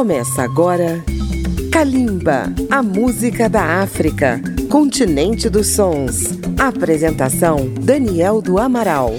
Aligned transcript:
Começa 0.00 0.42
agora 0.42 1.04
Kalimba, 1.70 2.44
a 2.70 2.82
música 2.82 3.50
da 3.50 3.82
África, 3.82 4.40
continente 4.70 5.50
dos 5.50 5.66
sons. 5.66 6.24
Apresentação 6.58 7.68
Daniel 7.74 8.40
do 8.40 8.58
Amaral. 8.58 9.14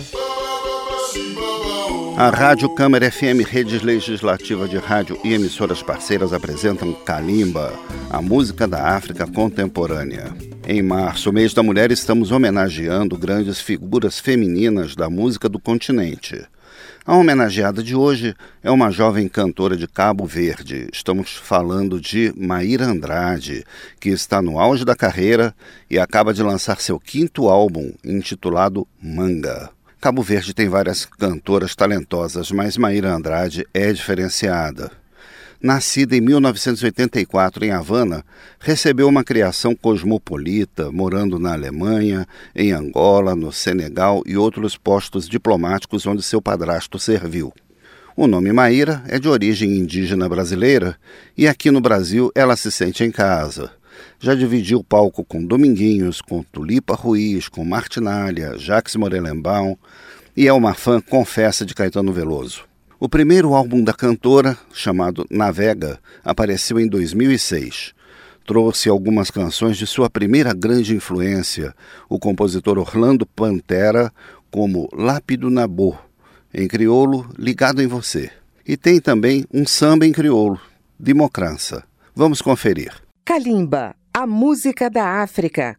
A 2.18 2.32
Rádio 2.32 2.68
Câmara 2.74 3.12
FM, 3.12 3.46
redes 3.48 3.84
legislativa 3.84 4.68
de 4.68 4.78
rádio 4.78 5.20
e 5.24 5.36
emissoras 5.36 5.84
parceiras 5.84 6.34
apresentam 6.34 6.92
Kalimba, 6.94 7.72
a 8.10 8.20
música 8.20 8.68
da 8.68 8.96
África 8.96 9.28
contemporânea. 9.28 10.34
Em 10.68 10.82
março, 10.82 11.32
mês 11.32 11.54
da 11.54 11.62
mulher, 11.62 11.92
estamos 11.92 12.32
homenageando 12.32 13.16
grandes 13.16 13.62
figuras 13.62 14.20
femininas 14.20 14.96
da 14.96 15.12
música 15.12 15.48
do 15.48 15.60
continente. 15.60 16.44
A 17.04 17.16
homenageada 17.16 17.82
de 17.82 17.96
hoje 17.96 18.36
é 18.62 18.70
uma 18.70 18.92
jovem 18.92 19.28
cantora 19.28 19.76
de 19.76 19.88
Cabo 19.88 20.24
Verde. 20.28 20.88
Estamos 20.94 21.36
falando 21.36 22.00
de 22.00 22.32
Maíra 22.38 22.86
Andrade, 22.86 23.66
que 24.00 24.10
está 24.10 24.40
no 24.40 24.60
auge 24.60 24.86
da 24.86 24.96
carreira 24.96 25.52
e 25.90 25.98
acaba 25.98 26.32
de 26.32 26.44
lançar 26.44 26.80
seu 26.80 27.00
quinto 27.00 27.50
álbum, 27.50 27.92
intitulado 28.06 28.88
Manga. 29.02 29.72
Cabo 30.00 30.22
Verde 30.22 30.54
tem 30.54 30.70
várias 30.70 31.04
cantoras 31.04 31.76
talentosas, 31.76 32.52
mas 32.52 32.78
Maíra 32.78 33.12
Andrade 33.12 33.66
é 33.74 33.92
diferenciada 33.92 35.01
nascida 35.62 36.16
em 36.16 36.22
1984 36.22 37.66
em 37.66 37.72
Havana, 37.72 38.26
recebeu 38.60 39.08
uma 39.08 39.24
criação 39.24 39.76
cosmopolita, 39.76 40.92
morando 40.92 41.38
na 41.38 41.54
Alemanha, 41.54 42.28
em 42.56 42.72
Angola, 42.72 43.36
no 43.36 43.52
Senegal 43.52 44.24
e 44.26 44.36
outros 44.36 44.76
postos 44.76 45.28
diplomáticos 45.28 46.06
onde 46.06 46.24
seu 46.24 46.42
padrasto 46.42 46.98
serviu. 46.98 47.54
O 48.16 48.28
nome 48.28 48.52
Maíra 48.52 49.04
é 49.08 49.18
de 49.20 49.30
origem 49.30 49.78
indígena 49.78 50.28
brasileira 50.28 50.98
e 51.38 51.48
aqui 51.48 51.72
no 51.72 51.80
Brasil 51.80 52.32
ela 52.36 52.56
se 52.56 52.72
sente 52.72 53.04
em 53.04 53.12
casa. 53.12 53.72
Já 54.20 54.36
dividiu 54.36 54.84
palco 54.84 55.24
com 55.24 55.44
Dominguinhos, 55.44 56.22
com 56.22 56.44
Tulipa 56.44 56.96
Ruiz, 56.96 57.48
com 57.48 57.64
Martinalha, 57.64 58.58
Jacques 58.58 58.96
Morelenbaum 58.96 59.78
e 60.36 60.48
é 60.48 60.54
uma 60.54 60.74
fã 60.74 61.00
confessa 61.00 61.66
de 61.66 61.74
Caetano 61.74 62.12
Veloso. 62.12 62.71
O 63.04 63.10
primeiro 63.10 63.56
álbum 63.56 63.84
da 63.84 63.94
cantora, 63.94 64.56
chamado 64.72 65.26
Navega, 65.28 65.98
apareceu 66.24 66.80
em 66.80 66.88
2006. 66.88 67.96
Trouxe 68.46 68.90
algumas 68.90 69.32
canções 69.32 69.76
de 69.76 69.88
sua 69.88 70.08
primeira 70.08 70.54
grande 70.54 70.96
influência, 70.96 71.74
o 72.08 72.20
compositor 72.20 72.78
Orlando 72.78 73.26
Pantera, 73.26 74.14
como 74.52 74.88
Lápido 74.94 75.50
Nabô, 75.50 75.98
em 76.54 76.68
crioulo, 76.68 77.28
Ligado 77.40 77.82
em 77.82 77.88
Você. 77.88 78.30
E 78.68 78.78
tem 78.78 79.02
também 79.02 79.46
um 79.52 79.66
samba 79.66 80.06
em 80.06 80.12
crioulo, 80.12 80.62
Democrança. 81.00 81.84
Vamos 82.14 82.40
conferir. 82.40 82.94
Kalimba, 83.26 83.96
a 84.14 84.28
música 84.28 84.92
da 84.92 85.24
África, 85.24 85.76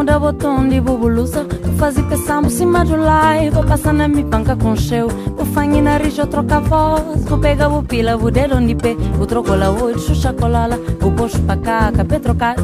muda 0.00 0.18
botão 0.18 0.66
de 0.66 0.80
bubulusa. 0.80 1.46
Eu 1.62 1.72
fazia 1.74 2.02
pensar 2.04 2.42
cima 2.48 2.82
do 2.86 2.96
live. 2.96 3.50
Vou 3.50 3.64
passar 3.64 3.92
na 3.92 4.08
minha 4.08 4.24
panca 4.24 4.56
com 4.56 4.74
cheu 4.74 5.08
Vou 5.36 5.44
fanhar 5.44 5.82
na 5.82 5.98
rijo, 5.98 6.26
troca 6.26 6.58
voz. 6.58 7.22
Vou 7.26 7.38
pegar 7.38 7.68
o 7.68 7.82
pila, 7.82 8.16
vou 8.16 8.30
dedo 8.30 8.56
onde 8.56 8.74
pé. 8.74 8.94
Vou 8.94 9.26
trocar 9.26 9.58
lá 9.58 9.70
hoje, 9.70 10.06
xuxa 10.06 10.32
colala. 10.32 10.80
Vou 10.98 11.12
posto 11.12 11.38
pra 11.42 11.56
cá, 11.58 11.88
acabei 11.88 12.18
trocar. 12.18 12.56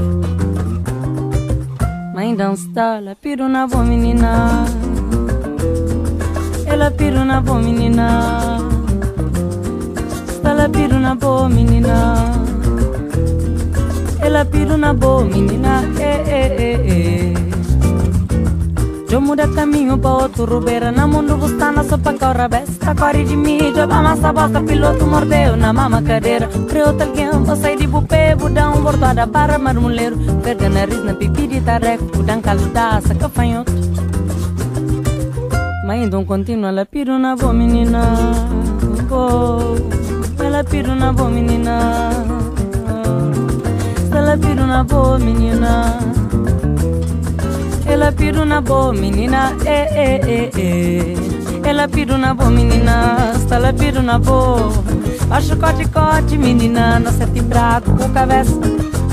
Mãe 2.15 2.35
dança, 2.35 2.97
ela 2.97 3.15
piro 3.15 3.49
na 3.51 3.67
boa 3.67 3.85
menina. 3.85 4.65
Ela 6.67 6.91
piro 6.91 7.23
na 7.23 7.43
boa 7.43 7.61
menina. 7.61 8.59
Ela 10.43 10.69
piro 10.71 10.99
na 10.99 11.15
boa 11.15 11.51
menina 11.51 12.46
ela 14.27 14.45
piro 14.45 14.77
na 14.77 14.93
boa 14.93 15.25
menina, 15.25 15.85
eh, 16.01 16.25
eh, 16.27 16.57
eh, 16.59 16.81
eh. 16.89 17.35
Eu 19.09 19.21
muda 19.21 19.47
caminho 19.47 19.97
pra 19.97 20.11
outro 20.11 20.45
rubeira. 20.45 20.91
Na 20.91 21.07
mundo 21.07 21.37
bustana 21.37 21.85
só 21.85 21.97
pra 21.97 22.13
corra 22.15 22.49
besta. 22.49 22.93
Corre 22.95 23.25
de 23.25 23.37
mídia, 23.37 23.87
pra 23.87 24.03
massa 24.03 24.33
bosta. 24.33 24.61
Piloto 24.61 25.07
mordeu 25.07 25.57
na 25.57 25.73
mama 25.73 26.03
cadeira. 26.03 26.49
Creu 26.69 26.89
alguém, 26.89 27.31
vou 27.31 27.57
sair 27.57 27.79
de 27.79 27.87
bupê. 27.87 28.35
Vou 28.35 28.51
dar 28.51 28.71
um 28.71 28.83
bordada 28.83 29.27
para 29.29 29.59
marmoleiro. 29.59 30.17
Verga 30.43 30.69
nariz 30.69 31.05
na 31.05 31.15
pipi 31.15 31.47
de 31.47 31.61
tareco. 31.61 32.05
Vou 32.13 32.25
dar 32.25 32.37
um 32.37 32.43
caludaça, 32.43 33.15
cafanhoto 33.15 33.73
Mas 35.87 36.13
um 36.13 36.25
continua, 36.25 36.71
ela 36.71 36.85
piro 36.85 37.17
na 37.17 37.37
boa 37.37 37.55
menina. 37.55 38.03
Oh, 39.09 40.43
Ela 40.43 40.65
piro 40.65 40.97
na 40.97 41.13
boa 41.13 41.31
menina 41.31 42.36
ela 44.13 44.37
piro 44.37 44.67
na 44.67 44.85
boa 44.85 45.19
menina. 45.19 45.99
Ela 47.87 48.13
piro 48.13 48.45
na 48.45 48.61
boa 48.61 48.93
menina, 48.93 49.53
eh, 49.65 49.89
eh, 49.95 50.21
eh, 50.27 50.51
eh. 50.59 51.69
Ela 51.69 51.89
piro 51.89 52.19
na 52.19 52.35
boa 52.35 52.51
menina, 52.51 53.33
ela 53.51 53.73
piro 53.73 54.03
na 54.03 54.19
boa. 54.19 54.73
Acho 55.31 55.57
cote 55.57 55.89
cote 55.89 56.39
menina, 56.39 56.99
na 56.99 57.13
sete 57.13 57.41
braco 57.41 57.93
com 57.97 58.09
cabeça. 58.11 58.55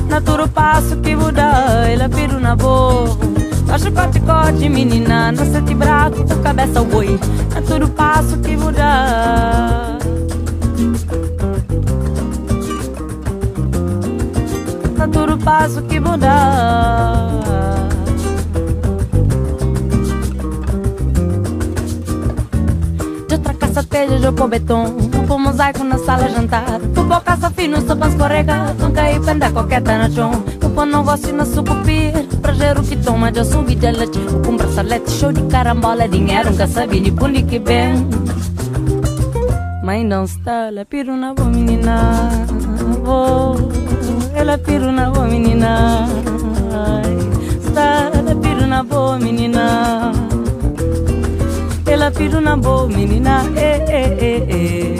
Naturo 0.09 0.47
passo 0.47 0.97
que 0.97 1.15
muda, 1.15 1.87
ela 1.89 2.07
piro 2.09 2.39
na 2.39 2.55
boa. 2.55 3.17
Acho 3.71 3.91
cote 3.91 4.19
cote 4.19 4.69
menina, 4.69 5.31
na 5.31 5.45
sete 5.45 5.73
braco 5.73 6.23
com 6.27 6.41
cabeça 6.43 6.81
o 6.81 6.85
boi. 6.85 7.19
Naturo 7.53 7.87
passo 7.89 8.37
que 8.37 8.55
muda. 8.55 9.92
Tudo 15.43 15.45
passo 15.45 15.81
que 15.83 15.99
mudar. 15.99 17.29
De 23.27 23.35
outra 23.35 23.53
caça 23.53 23.83
telha, 23.83 24.31
pôr 24.31 24.47
beton, 24.47 24.85
pôr 25.27 25.37
mosaico 25.37 25.83
na 25.83 25.97
sala 25.97 26.29
jantar. 26.29 26.79
Tu 26.93 27.03
pôr 27.03 27.21
caça 27.21 27.51
fino, 27.51 27.81
sopa 27.85 28.07
escorrega, 28.07 28.73
não 28.79 28.91
cair 28.91 29.21
penda 29.21 29.51
coqueta 29.51 30.07
no 30.07 30.13
chão. 30.13 30.31
Tu 30.59 30.69
pôr 30.69 30.85
negócio 30.85 31.33
na 31.33 31.45
sucupir, 31.45 32.13
pra 32.41 32.53
gerar 32.53 32.79
o 32.79 32.83
que 32.83 32.95
toma, 32.95 33.31
já 33.33 33.43
subi 33.43 33.75
de 33.75 33.91
leite. 33.91 34.19
Com 34.45 34.57
braçalete, 34.57 35.11
show 35.11 35.31
de 35.31 35.43
carambola, 35.43 36.07
dinheiro, 36.07 36.51
nunca 36.51 36.67
sabia 36.67 37.01
de 37.01 37.11
puni 37.11 37.43
que 37.43 37.59
bem. 37.59 38.07
Mas 39.83 40.05
não 40.05 40.23
está, 40.23 40.69
lá 40.71 40.85
piro 40.85 41.17
na 41.17 41.33
boa 41.33 41.49
menina, 41.49 42.29
vou 43.03 43.82
ela 44.43 44.57
piro 44.57 44.91
na 44.91 45.09
boa 45.09 45.25
menina. 45.25 46.05
Está 47.65 48.11
ela 48.13 48.35
piro 48.35 48.67
na 48.67 48.83
boa 48.83 49.17
menina. 49.17 50.11
Ela 51.85 52.11
piro 52.11 52.41
na 52.41 52.57
boa 52.57 52.85
menina. 52.87 53.45
Eh, 53.55 53.85
eh, 53.87 54.45
eh. 54.49 54.97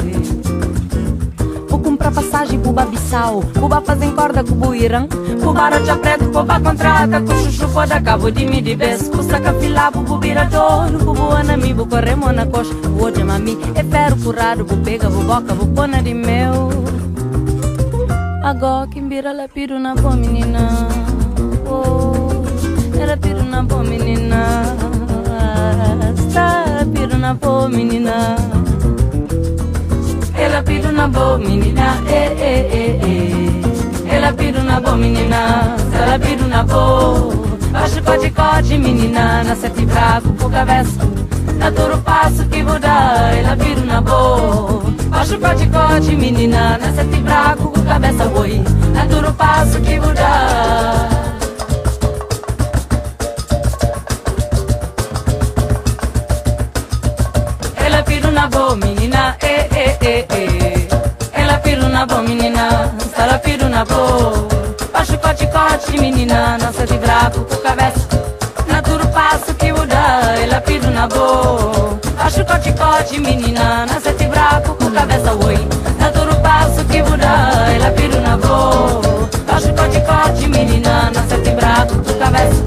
Vou 1.67 1.77
comprar 1.77 2.11
passagem 2.11 2.57
pro 2.57 2.71
Babissal. 2.71 3.43
Cuba 3.59 3.81
fazem 3.81 4.11
corda 4.11 4.45
com 4.45 4.55
Buirã 4.55 5.07
Cubara 5.43 5.83
já 5.83 5.97
preto, 5.97 6.25
Cuba 6.31 6.59
contrata 6.59 7.19
Com 7.21 7.35
chuchu 7.43 7.67
pode 7.69 7.99
cabo 8.01 8.31
de 8.31 8.45
me 8.45 8.61
de 8.61 8.75
vez. 8.75 9.11
Saca 9.29 9.53
filabo, 9.55 10.03
bubira 10.03 10.45
dono 10.45 10.99
Bubu 10.99 11.31
anami, 11.31 11.73
bu 11.73 11.85
corremo 11.85 12.31
na 12.31 12.45
coxa. 12.45 12.73
Bu 12.73 13.11
de 13.11 13.23
mami, 13.25 13.57
é 13.75 13.83
ferro 13.83 14.15
curado 14.23 14.63
Bu 14.63 14.77
pega, 14.77 15.09
bu 15.09 15.21
boca, 15.23 15.53
bu 15.53 15.67
pona 15.67 16.01
de 16.01 16.13
meu 16.13 16.93
Agora 18.43 18.87
que 18.87 19.02
ela 19.15 19.47
piro 19.47 19.79
na 19.79 19.93
boa 19.95 20.15
menina. 20.15 20.87
Oh, 21.67 22.43
Ela 22.99 23.15
piro 23.17 23.43
na 23.43 23.61
boa 23.63 23.83
menina. 23.83 24.63
Está 26.17 26.85
piro 26.93 27.17
na 27.17 27.33
boa 27.35 27.69
menina. 27.69 28.35
Ela 30.35 30.63
piro 30.63 30.91
na 30.91 31.07
boa 31.07 31.37
menina. 31.37 31.97
Eh, 32.07 32.35
eh, 32.39 32.69
eh, 32.73 32.99
eh. 33.05 34.15
Ela 34.15 34.33
piro 34.33 34.63
na 34.63 34.79
boa 34.79 34.97
menina. 34.97 35.75
Ela 35.93 36.19
piro 36.19 36.47
na 36.47 36.63
boa 36.63 37.33
Baixo 37.71 38.01
cote 38.03 38.77
menina. 38.77 39.43
Na 39.43 39.55
sete 39.55 39.85
bravo 39.85 40.33
com 40.33 40.49
cabeça 40.49 40.99
Na 41.57 41.69
duro 41.69 41.97
passo 41.99 42.45
que 42.47 42.63
muda 42.63 43.31
Ela 43.37 43.55
piro 43.57 43.85
na 43.85 44.01
boa 44.01 44.92
Baixo 45.23 45.39
cote 45.39 45.65
cote 45.67 46.15
menina 46.17 46.77
Na 46.77 46.91
sete 46.91 47.21
bravo 47.21 47.71
com 47.71 47.81
cabeça 47.85 48.25
boi 48.25 48.61
É 49.01 49.05
duro 49.05 49.33
passo 49.35 49.79
que 49.79 49.97
muda 49.97 51.07
Ela 57.77 58.03
piro 58.03 58.31
na 58.31 58.47
boa 58.49 58.75
menina, 58.75 59.37
eh, 59.41 59.69
eh, 59.71 59.97
eh, 60.01 60.25
eh. 60.29 60.87
Ela 61.31 61.57
piro 61.59 61.87
na 61.87 62.05
boa 62.05 62.21
menina, 62.21 62.93
ela 63.17 63.39
piro 63.39 63.69
na 63.69 63.85
boa. 63.85 64.45
Baixo 64.91 65.17
cote, 65.19 65.47
cote, 65.47 66.01
menina, 66.01 66.57
nossa 66.57 66.85
de 66.85 66.97
brabo 66.97 67.45
com 67.45 67.55
cabeça. 67.61 68.09
Na 68.67 68.81
passo 69.07 69.53
que 69.53 69.71
muda, 69.71 70.35
ela 70.43 70.59
piro 70.59 70.91
na 70.91 71.07
boa. 71.07 71.97
Baixo 72.17 72.43
cote, 72.43 72.73
cote, 72.73 73.21
menina, 73.21 73.85
nossa 73.85 74.11
de 74.13 74.27
brabo 74.27 74.75
com 74.75 74.82
cabeça, 74.93 75.33
oi. 75.45 75.57
Na 75.99 76.09
duro 76.09 76.35
passo 76.37 76.85
que 76.85 77.01
muda, 77.01 77.25
ela 77.75 77.91
piro 77.91 78.21
na 78.21 78.37
boa. 78.37 79.01
Baixo 79.45 79.73
cote, 79.73 79.99
cote, 80.01 80.47
menina, 80.47 81.11
de 81.43 81.51
brabo 81.51 81.95
com 82.03 82.13
cabeça. 82.19 82.62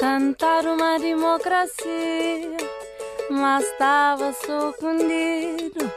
Cantar 0.00 0.64
uma 0.64 0.98
democracia, 0.98 2.56
mas 3.30 3.62
estava 3.66 4.32
surpreendido. 4.32 5.92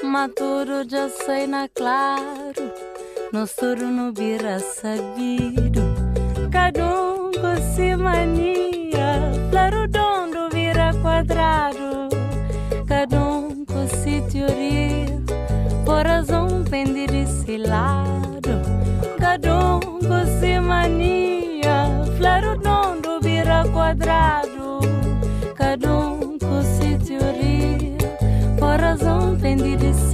Maturo 0.00 0.88
já 0.88 1.08
sei 1.08 1.48
na 1.48 1.68
claro, 1.68 2.72
no 3.32 3.48
soro 3.48 3.86
no 3.86 4.12
vira 4.12 4.60
sabido. 4.60 5.80
Cada 6.52 6.84
um 6.84 7.32
com 7.32 7.74
si 7.74 7.96
mania, 7.96 8.57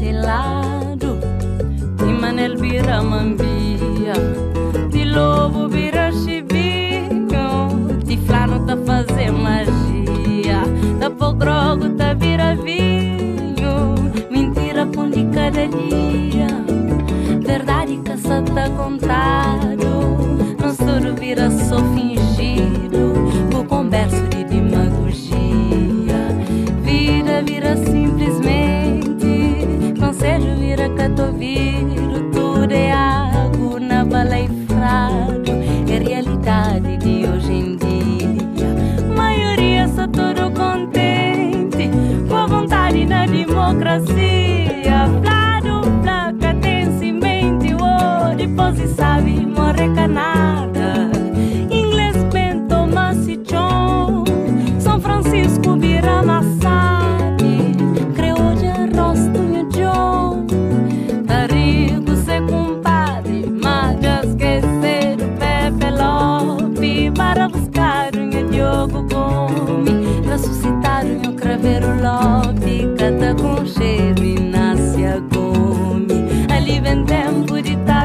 pende 0.05 0.13
desse 0.13 0.13
lado. 0.13 1.19
De 1.97 2.13
manel 2.13 2.57
vira 2.59 3.03
mambia, 3.03 4.13
de 4.91 5.05
lobo 5.05 5.69
vira 5.69 6.13
chivinho, 6.13 7.99
de 8.05 8.19
flano 8.19 8.67
tá 8.67 8.77
fazer 8.77 9.31
magia, 9.31 10.63
da 10.99 11.11
pogrogo 11.11 11.91
tá 11.91 12.13
vira 12.15 12.55
vinho, 12.57 13.95
mentira 14.31 14.87
com 14.95 15.09
de 15.09 15.25
cada 15.27 15.67
dia, 15.67 16.49
verdade 17.41 17.97
que 18.05 18.17
só 18.19 18.43
tá 18.43 18.69
contado, 18.71 19.79
não 20.61 20.75
soro 20.75 21.15
vira 21.15 21.51
democracia. 43.85 45.09
Flado, 45.23 45.83
placa, 46.03 46.55
tem 46.61 46.99
cimento, 46.99 47.77
oh, 47.81 48.35
depois 48.35 48.91
sabe, 48.91 49.47
morre 49.47 49.95
canada. 49.95 51.11
São 54.79 55.01
Francisco 55.01 55.77
vira 55.79 56.23
massade, 56.23 57.73
creolha 58.15 58.89
rosto 58.95 59.41
e 59.53 59.65
John. 59.77 60.47
Tarico 61.27 62.17
se 62.17 62.41
compadre, 62.43 63.47
mas 63.63 63.97
esquecer 64.25 65.17
o 65.21 65.29
Pepe 65.39 65.91
Lope 65.91 67.11
para 67.13 67.49
buscar 67.49 68.11
o 68.15 68.51
Diogo 68.51 69.03
Gomes, 69.09 70.27
ressuscitar 70.27 71.05
o 71.07 71.33
craveiro 71.33 71.89
Lope, 72.03 72.94
cheiro 73.67 74.23
e 74.23 74.35
nasce 74.41 75.05
a. 75.05 75.21
Ali 76.55 76.81
vem 76.81 77.05
tempo 77.05 77.61
de 77.61 77.77
tar 77.85 78.04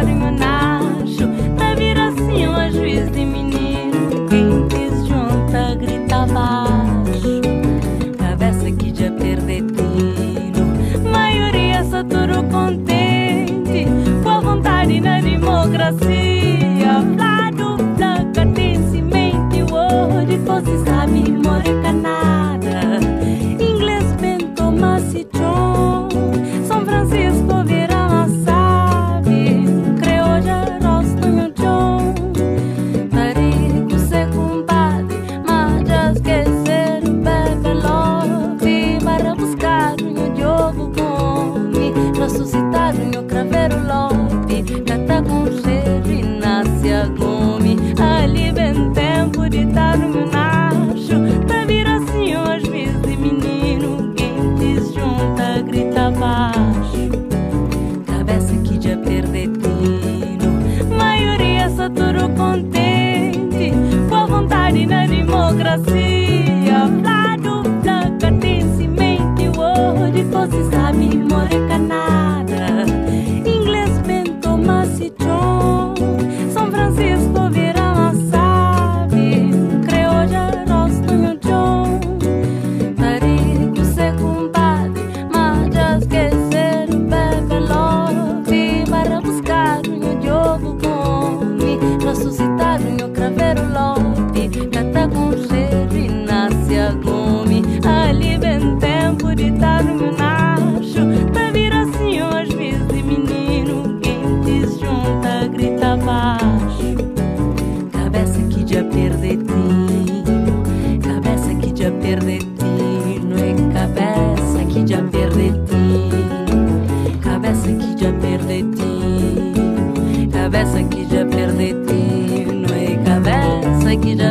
cabeça 120.59 120.83
que 120.89 121.05
já 121.05 121.25
perdi 121.25 121.73
no 121.73 122.73
é 122.73 122.97
cabeça 123.05 123.95
que 123.95 124.17
já 124.17 124.28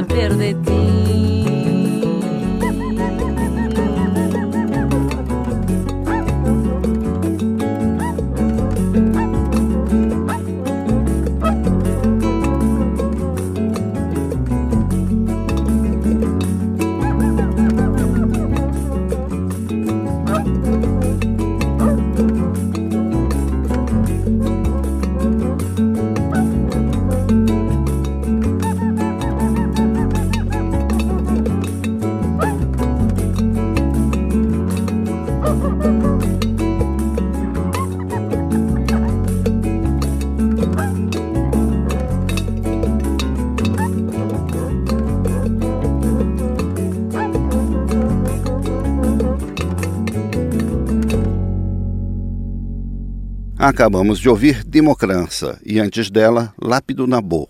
Acabamos 53.58 54.20
de 54.20 54.28
ouvir 54.28 54.62
Democrança 54.62 55.58
e 55.66 55.80
antes 55.80 56.08
dela 56.10 56.54
Lápido 56.62 57.08
Nabô, 57.08 57.48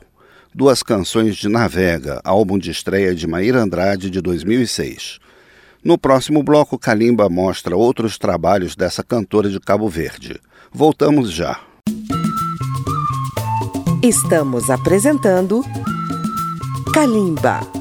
duas 0.54 0.82
canções 0.82 1.36
de 1.36 1.50
Navega, 1.50 2.18
álbum 2.24 2.58
de 2.58 2.70
estreia 2.70 3.14
de 3.14 3.26
Maíra 3.26 3.60
Andrade 3.60 4.08
de 4.08 4.18
2006. 4.22 5.18
No 5.84 5.98
próximo 5.98 6.42
bloco, 6.42 6.78
Kalimba 6.78 7.28
mostra 7.28 7.76
outros 7.76 8.16
trabalhos 8.16 8.74
dessa 8.74 9.04
cantora 9.04 9.50
de 9.50 9.60
Cabo 9.60 9.86
Verde. 9.86 10.40
Voltamos 10.72 11.30
já. 11.30 11.60
Estamos 14.02 14.70
apresentando 14.70 15.62
Kalimba. 16.94 17.77